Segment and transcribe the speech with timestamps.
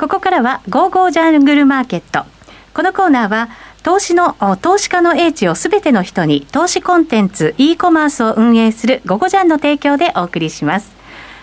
[0.00, 2.24] ここからはゴーゴージャングルマーケット。
[2.72, 3.50] このコーナーは
[3.82, 10.90] 投資の投資家の英知をすべての人に投資コンテンツ e コマースを運営するゴゴジャンの提供でお送りします。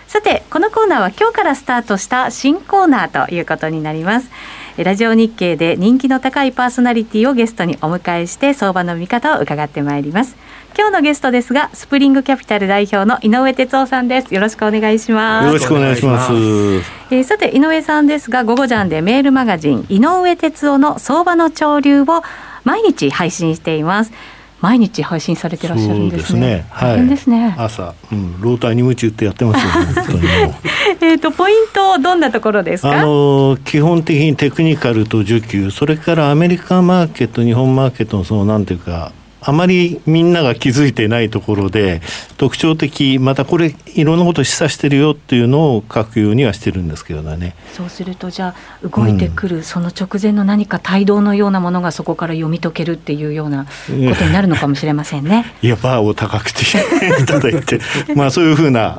[0.08, 4.28] さてこのコーナーは今日からスタートした新コーナーということになります。
[4.76, 10.36] ラジオ日経で人気の高いパーソナリティをゲストにお迎えして相場の見方を伺ってまいります。
[10.76, 22.06] 今日のゲストですがスプリングキャピタル代表の井上哲夫さんですよろしくお願いしますよろしくお願いしますえー、さて井上さんですが午後ジャンでメールマガジン井上哲夫の相場の潮流を
[22.64, 24.12] 毎日配信しています
[24.60, 26.26] 毎日配信されてらっしゃるんですね。
[26.26, 27.06] すねはい。
[27.06, 27.54] ですね。
[27.56, 30.20] 朝、うん、ローターに夢中ってやってますよ、ね、本当に
[31.12, 32.90] えっとポイントどんなところですか？
[32.90, 42.00] あの基本的にテクニカルと需給、それからアメリカマーケット、日本マーケットのそのなんていうかあまりみんなが気づいてないところで
[42.36, 55.44] 特徴的またこれいろんなことを示唆してるよっていうのを書くようにはしてるんですけどねそうするとじゃあ動いてくる、その直前の何か帯同のようなものがそこから読み解けるっていうようなことになるのかもしれませんね。
[55.62, 56.62] いやバーを高くて
[57.22, 57.80] いただいて
[58.14, 58.98] まあそういうふうな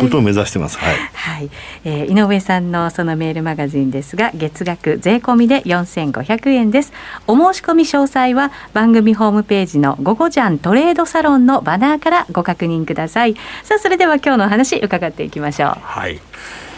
[0.00, 0.78] ことを目指してます。
[0.78, 1.50] はい、はい、
[1.84, 6.92] えー、井上さんのそのメールマガジンですが月額税込みで4500円です。
[7.26, 13.34] お申し込み詳細は番組ホームページの午後ジャントレードサロンのバナーからご確認ください。
[13.62, 15.76] さあそれでは今日の話伺っていきましょう。
[15.80, 16.20] はい。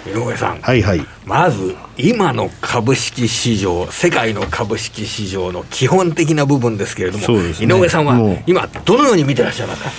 [0.07, 9.91] 井上さん、はいはい、まず今の株式市場世界の株式市場の基本的な部分ですけれども、ね、井上さんは今どのように見てらっしゃいますか？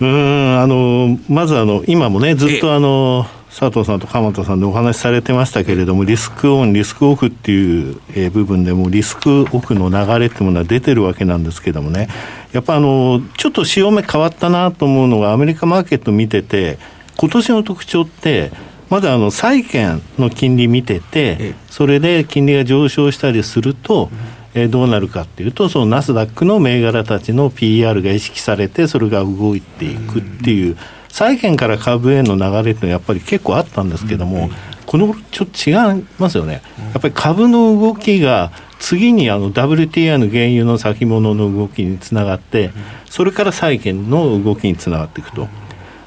[0.00, 12.08] うんあのまずあの今もねずっとあの佐藤さんと鎌田さんでお話しされてましたけれどもリスクオンリスクオフっていう、え部分でもリスクオフの流れっていうものは出てるわけなんですけどもね。
[12.50, 16.78] やっぱあのちょっと潮目変わったなと思うのがアメリカマーケット見てて
[17.16, 18.50] 今年の特徴って
[18.90, 24.10] まだあの債券の金利見ててそれで金利が上昇したりすると、
[24.54, 30.76] えどうなるかっていうとそのナスダックの銘柄たちの PR が意識されてそれが動いていくっていう。
[31.14, 34.50] 債券から株への流れってやっぱり結構あったんですけども、
[34.84, 36.60] このちょっと違いますよね。
[36.92, 42.72] やっぱり株の動きが次にあの WTI の原油の先物の動きにつながって、
[43.08, 45.46] それから債券の動きにつながっていくと。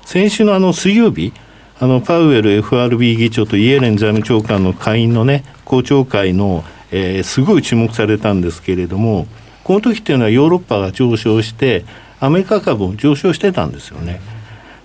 [0.06, 1.32] 先週のあの水曜日、
[1.80, 9.26] あのパウエル FRB 議長とイエレン財務長官の下院のね、公聴会の、えー、すごい注目されたんですけれども、
[9.64, 11.86] この時っていうのはヨーロッパが上昇して、
[12.20, 14.20] アメリカ株も上昇してたんですよね。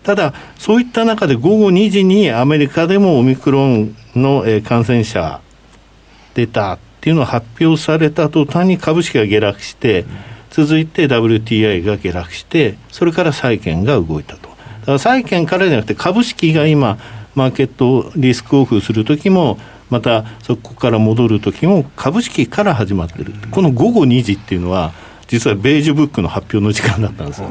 [0.03, 5.41] ただ、そういった中で午後2時にアメリカでもオミクロンの感染者
[6.35, 10.05] 出たっていうのを発表された途端に株式が下落して、
[10.51, 14.49] 続いて WTI が下落して、それから債券が動いたと。
[14.81, 16.99] だから債券からじゃなくて株式が今、
[17.35, 19.59] マーケットをリスクオフするときも、
[19.89, 23.33] またそこから戻るときも株式から始まってる。
[23.51, 24.93] この午後2時っていうのは、
[25.29, 27.49] 実はベージュブックの発表の時間だったんですよ。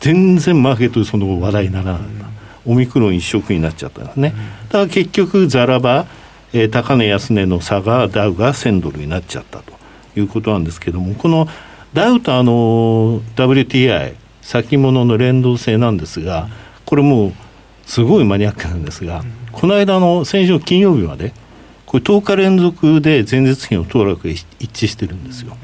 [0.00, 4.34] 全然マーケットでその話題にならなかった、オミクロン一色になっちゃったんですね、
[4.68, 6.06] だから結局ざらば、
[6.52, 9.72] えー、高値安値の差がダウが1000ドルになっちゃったと
[10.16, 11.48] いうことなんですけどもこの
[11.92, 16.48] ダウとあの WTI 先物の連動性なんですが
[16.84, 17.32] これもう
[17.86, 19.22] すごいマニアックなんですが、
[19.52, 21.32] この間の先週金曜日まで
[21.86, 25.56] これ10日連続で前日比の騰落が一致してるんですよ。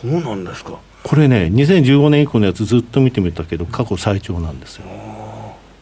[0.00, 0.78] そうなんですか。
[1.02, 4.84] これね2015年以降のやつずっと見てみたけど過去最長なんですよ。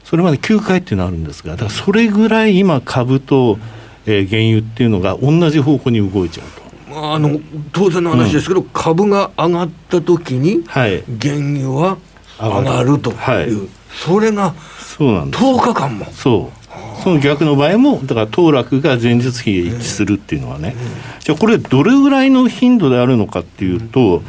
[0.04, 3.58] それまで9回っていうのあるんですがだからそれぐらい今株と、
[4.06, 6.60] えー、原油っていうのが同じ方向に動いちゃうと。
[6.92, 7.40] あの
[7.72, 11.98] 当然の話ですけど、うん、株が上がった時に、はい、原油は
[12.40, 13.48] 上がるという、はい、
[13.92, 15.44] それがそうなんです。
[15.44, 16.06] 10日間も。
[16.06, 16.60] そう。
[17.02, 20.74] その逆の場合もだから騰落が前日比で一致するっていうのはね、
[21.20, 24.22] じゃあこれどれぐらいの頻度であるのかっていうと、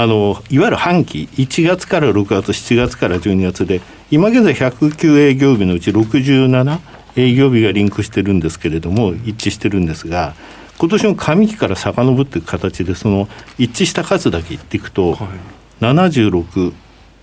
[0.00, 3.80] あのいわゆる半期1月から6月7月から12月で
[4.12, 6.80] 今現在109営業日のうち67
[7.16, 10.34] 営業日がリンクしてるんですけれども一致してるんですが
[10.78, 13.28] 今年の上期から遡っていく形でその
[13.58, 16.72] 一致した数だけ言っていくと、はい、76、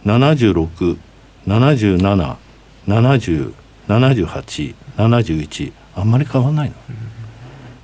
[0.06, 0.98] 76、
[1.48, 2.36] 77、
[2.88, 3.54] 70、
[3.88, 6.76] 78、71あんまり変わらないの。
[6.90, 7.15] うん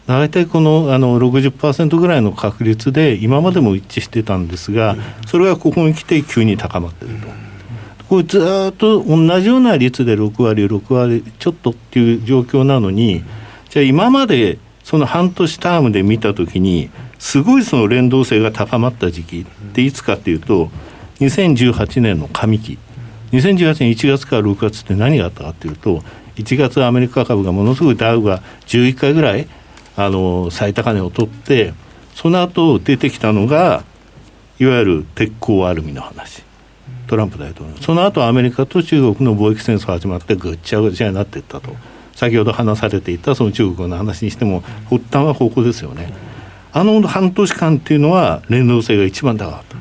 [0.08, 4.96] 大体このあの60%ぐらいの確率で今までも一致してたんですが
[5.28, 7.28] それがここに来て急に高まってると。
[8.10, 13.24] これずっと同じような率で6割6割ちょっとっていう状況なのに
[13.70, 16.90] じゃあ今までその半年タームで見た時に
[17.20, 20.70] すごいその連動性が高まった時期っていつかっていうと
[21.22, 22.78] 2018年の上期
[23.32, 26.04] 2018年1月から6月って何があったかっていうと
[26.36, 29.48] 1月アメリカ株がものすごいダウが11回ぐらい
[29.96, 31.74] あの最高値を取って
[32.16, 33.84] その後出てきたのが
[34.60, 36.44] いわゆる鉄鋼アルミの話。
[37.08, 37.76] トランプ大統領。
[37.82, 41.76] その後アメリカと中国の貿易戦争始まってぐっちゃぐちゃになっていったと。
[42.16, 46.14] 先ほど話されていたその中国の話にしても発端はここですよね。
[46.72, 49.76] あの半年間っていうのは連動性が一番高かった。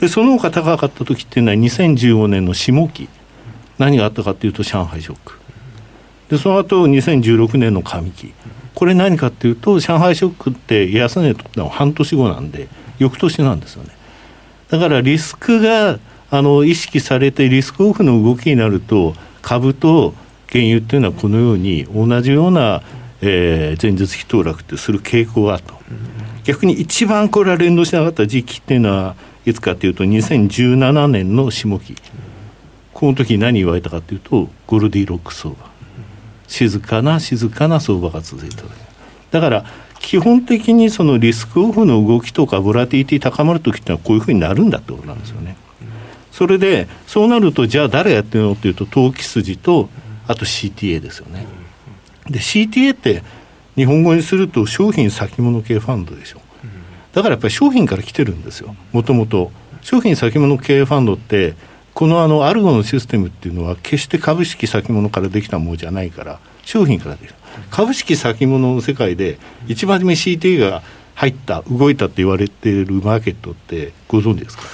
[0.00, 3.08] でその他高かった時っていうのは2015年の下期。
[3.78, 5.38] 何があったかっていうと上海ショック。
[6.30, 8.32] でその後2016年の上期。
[8.82, 12.66] これ何かっていうと上海ショックって安値とってのは半年後なんで
[12.98, 13.90] 翌年なんですよね。
[14.70, 16.00] だからリスクが
[16.30, 20.14] あの意識されてリスクオフの動きになると株と
[20.50, 22.82] 原油っていうのはこのように同じような、
[23.20, 25.74] えー、前日比騰落ってする傾向があると。
[26.42, 29.14] 逆に一番これは連動しなかった時期っていうのは
[29.46, 31.94] いつかというと2017年の下期。
[32.92, 35.71] この時何言われたかというとゴルディロック相場。
[36.52, 38.62] 静かな静かな相場が続いた
[39.30, 39.64] だから
[40.00, 45.56] 基本的にそのリスクオフの動きとかボラティティ高まる時ってのはこういうふうになるんだってことなんですよね。
[46.30, 49.88] それでそうなるとじゃあ誰やってるのっていうと投機筋と
[50.26, 51.46] あと CTA ですよね。
[52.28, 53.22] で CTA って
[53.76, 56.40] 日本語にすると商品先物系ファンドでしょ。
[57.12, 59.52] だからやっぱり商品から来てるんですよもともと
[59.82, 61.54] 商品先物経営ファンドって
[61.94, 67.38] このあのアルゴのシステムっていうのは決して株式先物からできたものじゃないから商品からできた。
[67.70, 70.82] 株式先物の世界で一番初め CTA が
[71.14, 74.64] 入った動いたって言われているマーケットってご存知ですか？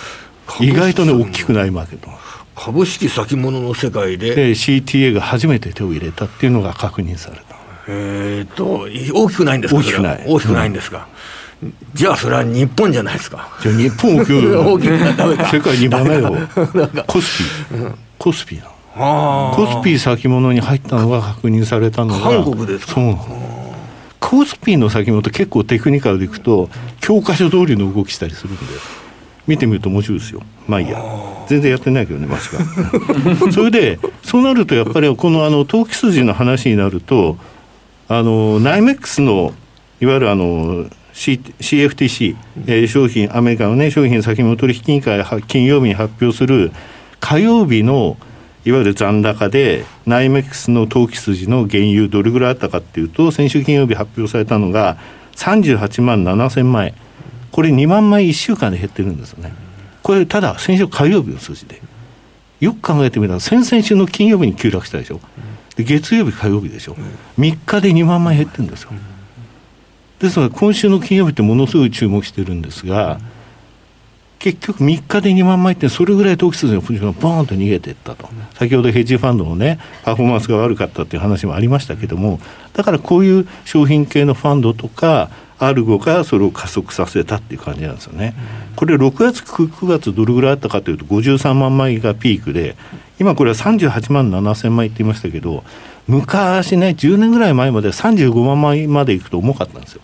[0.61, 2.09] 意外とね大きくないマーケット。
[2.55, 4.35] 株式先物の世界で。
[4.35, 7.48] で CTA が初めて手を入れたっていうのが確認された
[7.88, 10.25] えっと大きくないんですか大きくない。
[10.26, 11.38] 大きくないんですか、うん
[11.93, 13.49] じゃあそれは日本じゃないですか。
[13.61, 15.49] じゃあ日本大きく大きくダメか。
[15.49, 16.32] 世界2番目よ。
[17.05, 17.38] コス
[17.69, 17.94] ピー。
[18.17, 19.52] コスピーなの。
[19.56, 22.20] コスピー先物に入ったのが確認されたのが。
[22.20, 22.93] 韓国ですか。
[22.93, 23.17] そう
[24.20, 26.70] コスピーの先物結構テクニカルでいくと
[27.00, 28.62] 教科書通りの動きしたりするんで。
[29.49, 30.43] 見てみると面白いですよ。
[30.69, 31.02] まあいいや。
[31.49, 37.38] 全然やってないけどねマシがそれでそうなるとやっぱりこのあの投機筋の話になると
[38.08, 39.52] あのナイメックスの
[40.00, 46.70] いわゆるあの CFTC、えー、商品、アメリカのね、商品先物取引委員会が金曜日に発表する
[47.20, 48.16] 火曜日の
[48.64, 54.96] いわゆる残高で、ナイメックスの投機筋の原油、どれぐらいあったかっていうと、先週金曜日発表されたのが
[55.37, 56.94] 38万7千万円、
[57.50, 59.52] これ2万枚1週間で減ってるんですよね。
[60.02, 61.82] これ、ただ、先週火曜日の数字で。
[62.61, 65.20] よく考えてみたら、先々週の金曜日に急落したでしょ。
[65.78, 66.96] で月曜日、火曜日でしょ。
[67.38, 68.90] 3日で2万枚減ってるんですよ。
[70.19, 73.20] ですので今週の金曜日ってものすごい注目してるんですが、
[74.40, 82.40] 結局3日で2万枚ってそれぐらい投機筋のポジションがボーンと逃げていったと、先ほどヘッジファンドのねパフォーマンスが悪かったっていう話もありましたけども
[82.72, 88.34] だからこういう商品系のファンドとかアルゴがそれを加速させたっていう感じなんですよね。
[88.76, 92.76] これ6月9月どれぐらいあったかというと53万枚がピークで
[93.19, 95.64] 今これは38万7千枚って言いましたけど
[96.06, 100.00] 昔ね10年ぐらい前まで35万枚までいくと重かったんですよ、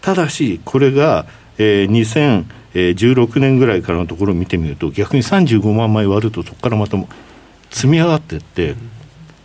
[0.00, 1.26] ただしこれが、
[1.58, 6.96] えー、2016年ぐらいからのところを見てみると逆に35万枚割るとそこからまた
[7.70, 8.76] 積み上がっていって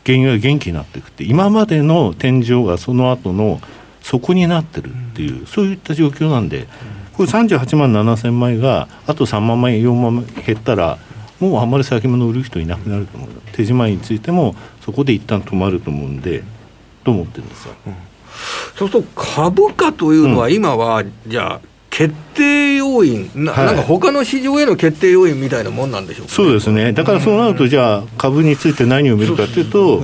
[0.06, 3.60] 原油が元気になっていくって今までの天井がその後の
[4.04, 6.68] 底になってるっていう、うん、そういった状況なんで
[7.14, 10.98] これ38万7千枚があと3万枚4万枚減ったら
[11.40, 13.30] もうあんまり先物売る人いなくなると思う。
[13.54, 16.44] 手仕まいについてもそこで一旦止まると思うんで
[17.04, 17.96] と思ってるんですよ、うん、
[18.76, 21.62] そうすると株価というのは今は、じゃあ
[21.94, 26.92] 決定要因な,、はい、なんか他の市場への決定要因みたいなもんなんでしょうか、ね、そうですね。
[26.92, 30.02] だからそうなるとじゃあ株について何を見るかというと、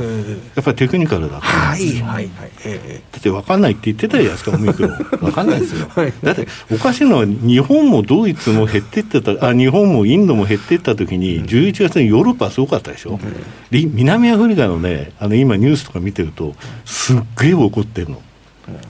[0.55, 2.29] やっぱりテクニカルだはいはいはい、
[2.63, 13.19] えー、だって分かんないって言ってたじゃないですかオミクロン分かんないですよ、 はい、だっておかしいのは日本もドイツも減っていってたあ日本もインドも減っていった時に11月にヨーロッパはすごかったでしょ、
[13.72, 16.53] うん、南アフリカのねあの今ニュースとか見てると
[16.86, 18.22] すっげえ怒ってるの、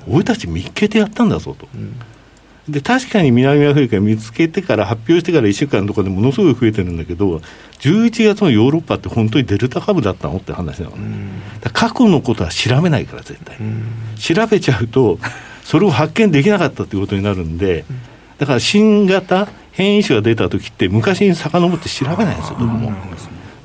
[0.08, 1.70] うん、俺たち見っけてやったんだぞと。
[1.74, 1.94] うん
[2.72, 7.42] で確かに南アフリカ見つけてから発表してから1週間とかでものすごい増えてるんだけど
[7.80, 11.42] 11月のヨーロッパって本当にデルタ株だったのって話なの、ね、
[11.74, 13.58] 過去のことは調べないから絶対。
[14.18, 15.20] 調べちゃうと
[15.64, 17.86] それを発見できなかったっていうことになるんで
[18.38, 22.92] だから新型変異種が出た時って昔に遡って調べないんですよどこも。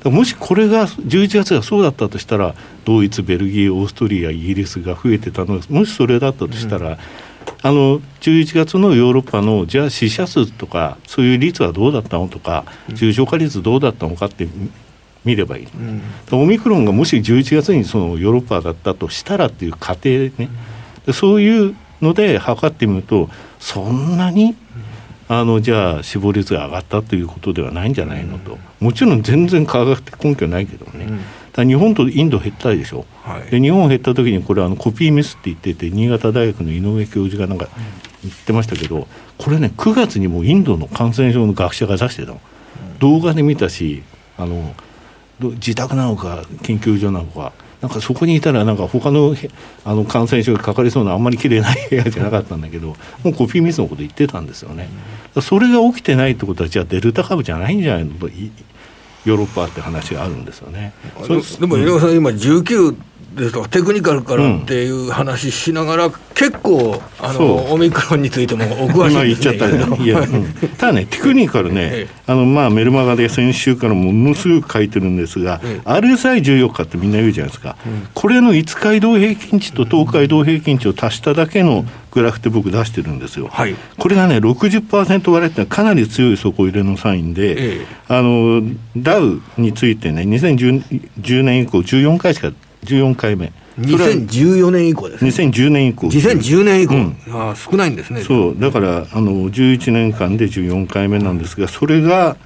[0.05, 2.53] もしこれが11月がそうだったとしたら
[2.85, 6.97] ドイツベルギーオーストリアイギリスが増えてたのもしそれだったとしたら、うん
[7.61, 14.47] あの11月のヨーロッパのじゃあ死者数とかそういう率はどうだったのとか、重症化率どうだったのかって
[15.23, 20.49] 見ればいい、うん、オミクロンがもし11月にそのヨーロッパだったとしたらっていう過程ね、
[21.05, 24.55] でそういうので測ってみるとそんなに
[25.27, 31.11] あのじゃあ死亡率が上がったということではないんじゃないのと、もちろん全然科学的根拠ないけどね、だ
[31.63, 37.69] 日本とインド減ったでしょ、はい、で日本減った時にこれあのコピーミスって言ってて新潟大学の井上教授がなんか
[38.23, 39.07] 言ってましたけど
[39.37, 42.41] これね9月にもインドの感染症の学者が出してたの、
[42.99, 44.03] 動画で見たし
[44.37, 44.75] あの
[45.39, 49.35] 自宅なのか研究所なのかなんかそこにいたらなんか他の
[49.83, 52.95] あの感染症がかかりそうなあんまり綺麗な部屋じゃなかったんだけども
[53.25, 54.89] うコピーミスのこと言ってたんですよね。
[55.41, 58.13] それが起きてないってことはじゃあデルタ株じゃないんじゃないの？
[58.15, 58.29] と
[59.25, 60.93] ヨーロッパって話があるんですよね。
[61.59, 62.95] でも井上さん、今19
[63.33, 69.13] ですとかテクニカルからっていう話しながら、うん、結構あのオミクロンについてもお詳しいですね。
[69.13, 83.49] まあ、言っちゃったいや、うん、ただねテクニカルね、あのまあメルマガで先週からものすごく書いてるんですが、ええ、RSI14 日ってみんな言うじゃないですか、うん、これの5日移動平均値と10日移動平均値を足しただけのグラフって僕出してるんですよ。
[83.51, 88.61] はい、これがね60%割れってかなり強い底入れのサインで、え、あの
[88.95, 92.53] ダウについてね2010年以降14回しか
[92.85, 93.51] 14回目。
[93.79, 96.07] 2014年以降です、ね、2010年以降。
[96.07, 98.21] 2010年以降、うん、あ少ないんですね。
[98.21, 98.59] そう。
[98.59, 102.37] だからあの11年間で14回目なんですがそれが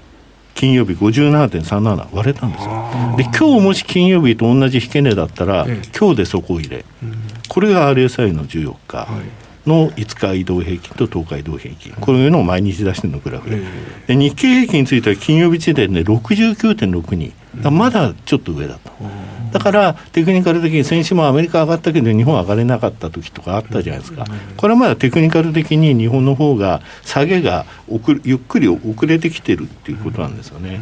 [0.56, 2.90] 金曜日57.37割れたんですよ。
[3.18, 7.16] で今日もし金曜日と同じ引け値だったら、ええ、今日で底入れ、うん、
[7.48, 9.50] これが RSI の14日、はい。
[9.70, 13.62] の5日移動平均と10日移動平均、こういうのを毎日出してるのグラフで、
[14.08, 18.92] で日経平均については金曜日時点で69.62、だまだちょっと上だと。
[19.52, 24.26] だからテクニカル的に先週もアメリカ上がったけど日本上がれなかった時とかあったじゃないですか、
[24.58, 27.66] これはまだテクニカル的に日本の方が下げが
[28.24, 30.82] ゆっくり遅れてきてるっていうことなんですよね。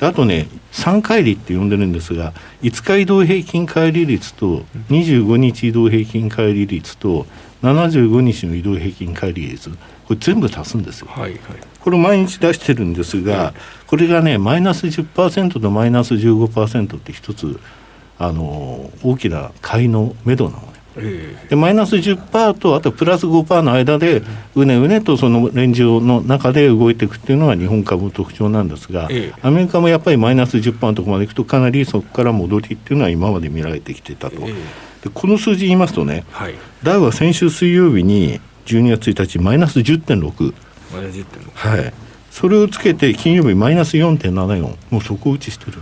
[0.00, 2.32] あとね3回離って呼んでるんですが
[2.62, 7.26] 5日移動平均乖離率と25日移動平均乖離率と
[7.62, 11.40] 75日の移動平均乖離率これ全部足すんですよ、はいはい、
[11.80, 13.54] これ毎日出してるんですが、はい、
[13.86, 17.58] これがねマイナス10%とマイナス15%って一つ
[18.18, 20.78] あの大きな買いのめどなのね。
[21.48, 24.22] でマイナス10%とあとプラス5%の間で
[24.54, 29.08] うねうねとそのレンジの中で動いていくっていうのが日本株の特徴なんですが、
[29.42, 34.40] アメリカもやっぱりマイナス10%のところまでいくとかなりそこから戻りっていうのは今まで見られてきてたと。
[34.40, 40.54] でこの数字言いますとね、はい、ダウは先週水曜日に12月1日マイナス10.6。
[40.92, 41.94] マイナス10.6はい
[42.30, 45.78] それをつけて金曜日マイナス4.74もう底打ちしてる。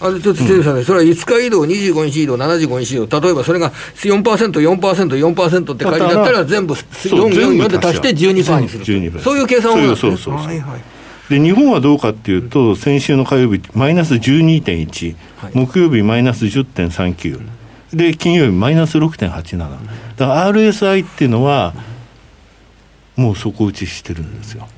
[0.00, 9.76] あのちょっと失礼さん、うん、それは5日移動、25日移動、75日移動、例えばそれが4%、4%、4%って書いてあったら、全部4、4、4で足して12%にするそういう計算を。
[9.76, 10.80] そうそうそうはいはい。
[11.28, 17.40] で日本はどうかっていうと、先週の火曜日、マイナス12.1、はい、木曜日マイナス10.39、
[17.92, 19.78] で金曜日マイナス6.87、だか
[20.18, 21.74] ら RSI っていうのは、
[23.16, 24.68] もう底打ちしてるんですよ。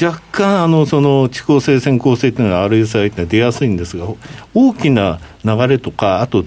[0.00, 4.06] 若干あのその地高性線構成っていうのは RSI って出やすいんですが
[4.54, 6.44] 大きな流れとかあと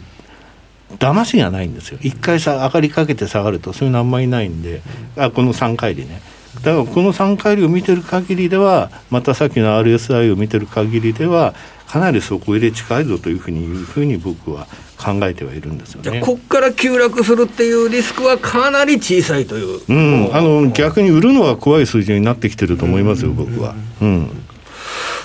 [0.98, 2.00] 騙しがないんですよ。
[2.02, 4.82] 一回さ上がりかけて下がるとそういうのあんまりないんで。
[5.18, 6.22] あこの3回でね。
[6.64, 11.54] だからこの3回りを見てる限りではまたさっきの RSI を見てる限りでは
[11.88, 14.68] かなり底入れ近いぞというふうにいうふうに僕は
[15.00, 16.20] 考えてはいるんですよね。
[16.20, 19.82] ここから急落するっていうリスクはかなり小さいという。
[19.88, 23.76] うん、あの逆に売るのは怖い数字になってきてると思いますよ、僕は。
[24.02, 24.30] うん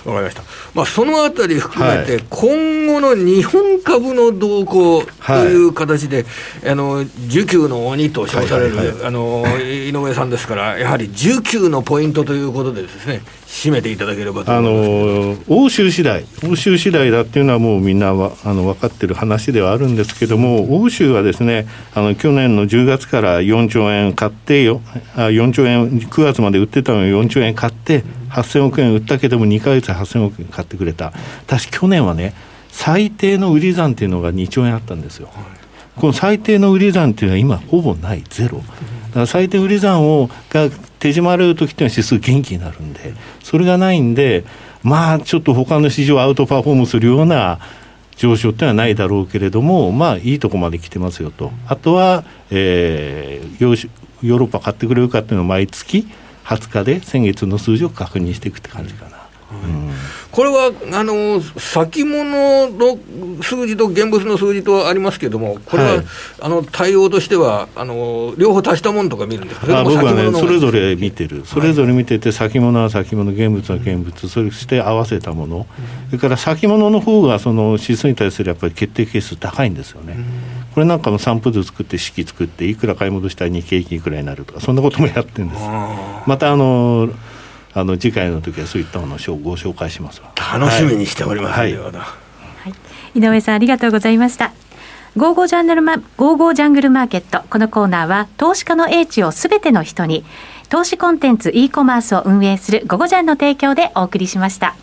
[0.04, 0.42] わかりました。
[0.74, 6.24] まあ、そのあたり含めて、今後の日本株の動向という形で、
[6.62, 24.82] はい、あの需給の鬼と称される、はいはいはい、あの井上さんですから、やはり需給のポイントということでですね、締めていただければとあの欧州次第、欧州次第だっていうのは、もうみんなはあの分かってる話ではあるんですけども、欧州はですね、あの去年の10月から4兆円買ってよ、
[25.14, 31.12] あ4兆円、9月まで売ってたのに4兆円買って、8000億円売ったけども、2か月で8000億円買ってくれた、
[31.46, 32.34] 私、去年はね、
[32.70, 35.28] 最低の売り算っていうのが2兆円あったんですよ。
[35.96, 38.58] この最低の売り算っていうのは今ほぼないゼロ。
[38.58, 44.44] だから最低売り算をが手締まる時っていうのは指数元気になるんでそれがないんで
[44.82, 47.60] まあちょっと他の市場アウトパフォームするような
[48.16, 51.52] 上昇っていうのはないだろうけれどもまあいいとこまで来てますよと。
[51.66, 56.08] あとは、えー、ヨーロッパ買ってくれるかっていうのを毎月
[56.44, 59.18] 20日で先月の数字を確認していくって感じかな。
[59.52, 59.90] うん。
[60.32, 62.98] これはあの先物の
[63.40, 66.04] 数字と現物の数字とありますけれども、これは、はい、
[66.40, 69.78] あの対応としてはあの、両方足したものとか見るんですか？
[69.78, 75.66] あ僕はね、それぞれ見てる、それぞれ見てて、先物は先物、現物は現物、それして合わせたもの、
[76.08, 80.16] それから先物の方がその指数に対するやっぱり決定係数高いんですよね。
[80.74, 85.62] これなんかの散布図作って式作っていくら買い戻したら日経平均いくらになるとかそんなこともやってるんです。
[86.26, 87.08] またあの
[87.72, 91.90] あの次回の時はそういったものをご紹介します楽しみにしております、はい、は
[93.14, 94.52] い、井上さんありがとうございました。
[95.16, 97.42] ゴーゴージャングルマゴーゴージャングルマーケット。
[97.48, 100.24] このコーナーは投資家の英知をすべての人に
[100.70, 104.74] 投資コンテンツ e コマースを運営するゴゴジャンの提供でお送りしました。